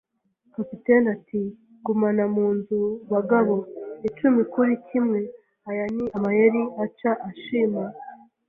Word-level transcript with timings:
Kapiteni 0.53 1.07
ati: 1.15 1.41
"Gumana 1.85 2.23
mu 2.35 2.47
nzu, 2.55 2.81
bagabo." 3.11 3.55
“Icumi 4.07 4.41
kuri 4.53 4.73
kimwe 4.87 5.19
aya 5.69 5.85
ni 5.95 6.05
amayeri.” 6.17 6.61
Aca 6.83 7.11
ashima 7.29 7.83